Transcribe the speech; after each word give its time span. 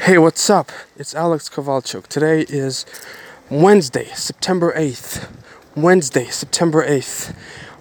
Hey, 0.00 0.16
what's 0.16 0.48
up? 0.48 0.70
It's 0.96 1.12
Alex 1.12 1.48
Kovalchuk. 1.48 2.06
Today 2.06 2.42
is 2.48 2.86
Wednesday, 3.50 4.06
September 4.14 4.72
8th. 4.74 5.28
Wednesday, 5.74 6.26
September 6.26 6.86
8th. 6.86 7.34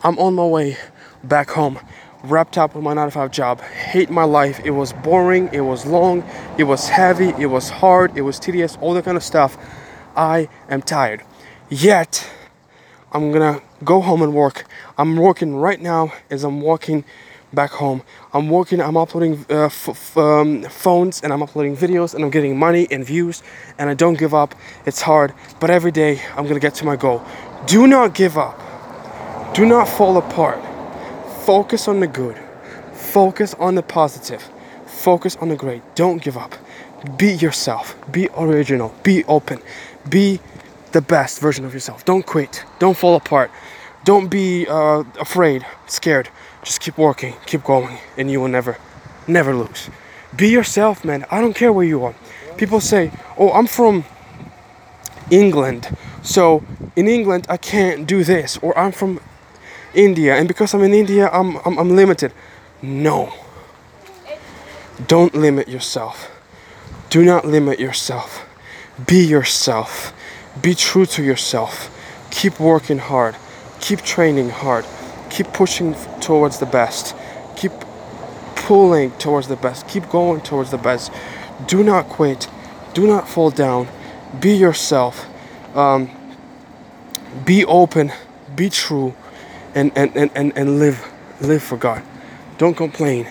I'm 0.04 0.18
on 0.18 0.34
my 0.34 0.46
way 0.46 0.78
back 1.24 1.52
home, 1.52 1.80
wrapped 2.24 2.58
up 2.58 2.74
with 2.74 2.84
my 2.84 2.96
9 2.96 3.06
to 3.06 3.12
5 3.12 3.32
job. 3.32 3.62
Hate 3.62 4.10
my 4.10 4.24
life. 4.24 4.60
It 4.66 4.72
was 4.72 4.94
boring, 4.94 5.50
it 5.54 5.62
was 5.62 5.86
long, 5.86 6.28
it 6.58 6.64
was 6.64 6.90
heavy, 6.90 7.30
it 7.40 7.46
was 7.46 7.70
hard, 7.70 8.18
it 8.18 8.22
was 8.22 8.40
tedious, 8.40 8.78
all 8.82 8.96
that 8.96 9.06
kind 9.06 9.16
of 9.16 9.24
stuff. 9.24 9.56
I 10.16 10.50
am 10.70 10.82
tired. 10.82 11.24
Yet, 11.70 12.30
I'm 13.12 13.32
gonna 13.32 13.62
go 13.84 14.02
home 14.02 14.24
and 14.24 14.34
work. 14.34 14.66
I'm 14.98 15.18
working 15.18 15.56
right 15.56 15.80
now 15.80 16.12
as 16.32 16.44
I'm 16.44 16.62
walking 16.62 17.06
back 17.58 17.72
home. 17.72 18.00
I'm 18.36 18.48
working, 18.50 18.80
I'm 18.80 18.96
uploading 18.96 19.44
uh, 19.50 19.66
f- 19.66 20.16
um, 20.16 20.62
phones 20.86 21.22
and 21.24 21.34
I'm 21.34 21.42
uploading 21.42 21.76
videos 21.76 22.14
and 22.14 22.24
I'm 22.24 22.30
getting 22.30 22.58
money 22.58 22.88
and 22.92 23.04
views 23.04 23.42
and 23.80 23.90
I 23.90 23.96
don't 24.04 24.18
give 24.24 24.34
up. 24.44 24.54
It's 24.86 25.02
hard, 25.02 25.34
but 25.60 25.70
every 25.70 25.92
day 25.92 26.22
I'm 26.36 26.46
gonna 26.48 26.66
get 26.68 26.76
to 26.76 26.86
my 26.86 26.96
goal. 26.96 27.20
Do 27.66 27.88
not 27.88 28.14
give 28.14 28.38
up. 28.38 28.56
Do 29.56 29.66
not 29.66 29.90
fall 29.90 30.16
apart. 30.18 30.60
Focus 31.46 31.88
on 31.88 32.00
the 32.00 32.08
good. 32.22 32.38
Focus 32.94 33.56
on 33.56 33.74
the 33.74 33.82
positive. 33.82 34.44
Focus 34.86 35.36
on 35.42 35.50
the 35.50 35.56
great. 35.56 35.82
Don't 35.96 36.22
give 36.22 36.38
up. 36.38 36.54
Be 37.18 37.32
yourself. 37.46 37.96
Be 38.12 38.30
original. 38.38 38.94
Be 39.04 39.24
open. 39.26 39.60
Be 40.10 40.40
the 40.92 41.02
best 41.02 41.40
version 41.40 41.66
of 41.66 41.74
yourself. 41.74 42.06
Don't 42.06 42.26
quit. 42.26 42.64
Don't 42.80 42.98
fall 42.98 43.16
apart. 43.16 43.50
Don't 44.08 44.30
be 44.30 44.66
uh, 44.70 45.04
afraid, 45.20 45.66
scared. 45.86 46.30
Just 46.64 46.80
keep 46.80 46.98
working, 46.98 47.34
keep 47.46 47.62
going, 47.66 47.98
and 48.18 48.32
you 48.32 48.40
will 48.40 48.48
never, 48.48 48.78
never 49.28 49.54
lose. 49.54 49.90
Be 50.34 50.48
yourself, 50.48 51.04
man. 51.04 51.26
I 51.30 51.42
don't 51.42 51.54
care 51.54 51.74
where 51.74 51.86
you 51.86 52.06
are. 52.06 52.16
People 52.56 52.80
say, 52.80 53.12
"Oh, 53.38 53.52
I'm 53.52 53.68
from 53.68 54.06
England, 55.30 55.90
so 56.24 56.64
in 56.96 57.10
England 57.10 57.48
I 57.50 57.58
can't 57.58 58.08
do 58.08 58.24
this," 58.24 58.58
or 58.62 58.72
"I'm 58.80 58.94
from 58.94 59.20
India, 59.94 60.38
and 60.38 60.48
because 60.48 60.74
I'm 60.74 60.84
in 60.84 60.94
India, 60.94 61.28
I'm 61.30 61.58
I'm, 61.66 61.78
I'm 61.78 61.94
limited." 61.94 62.32
No. 62.82 63.34
Don't 65.06 65.36
limit 65.36 65.68
yourself. 65.68 66.32
Do 67.10 67.26
not 67.26 67.44
limit 67.44 67.78
yourself. 67.78 68.48
Be 69.06 69.20
yourself. 69.36 70.14
Be 70.62 70.76
true 70.76 71.06
to 71.08 71.22
yourself. 71.22 71.92
Keep 72.32 72.58
working 72.62 73.00
hard. 73.00 73.36
Keep 73.88 74.02
training 74.02 74.50
hard. 74.50 74.86
Keep 75.30 75.54
pushing 75.54 75.96
towards 76.20 76.60
the 76.60 76.66
best. 76.66 77.16
Keep 77.56 77.72
pulling 78.58 79.12
towards 79.12 79.48
the 79.48 79.56
best. 79.56 79.88
Keep 79.88 80.10
going 80.10 80.42
towards 80.42 80.72
the 80.72 80.78
best. 80.78 81.10
Do 81.68 81.82
not 81.86 82.10
quit. 82.10 82.50
Do 82.94 83.08
not 83.08 83.30
fall 83.30 83.50
down. 83.50 83.88
Be 84.42 84.58
yourself. 84.58 85.26
Um, 85.74 86.10
be 87.46 87.64
open. 87.64 88.12
Be 88.58 88.70
true. 88.70 89.16
And, 89.74 89.94
and, 89.96 90.14
and, 90.18 90.32
and, 90.36 90.58
and 90.58 90.80
live 90.80 91.10
live 91.40 91.64
for 91.64 91.78
God. 91.78 92.04
Don't 92.58 92.76
complain. 92.76 93.26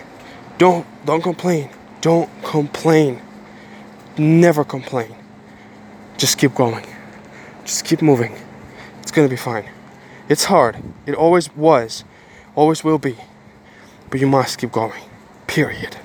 Don't 0.56 0.86
don't 1.04 1.22
complain. 1.22 1.68
Don't 2.00 2.30
complain. 2.42 3.20
Never 4.16 4.64
complain. 4.64 5.14
Just 6.16 6.38
keep 6.38 6.54
going. 6.54 6.86
Just 7.66 7.84
keep 7.84 8.00
moving. 8.00 8.34
It's 9.02 9.10
gonna 9.10 9.28
be 9.28 9.36
fine. 9.36 9.75
It's 10.28 10.44
hard. 10.44 10.82
It 11.06 11.14
always 11.14 11.54
was. 11.54 12.04
Always 12.56 12.82
will 12.82 12.98
be. 12.98 13.16
But 14.10 14.20
you 14.20 14.26
must 14.26 14.58
keep 14.58 14.72
going. 14.72 15.02
Period. 15.46 15.98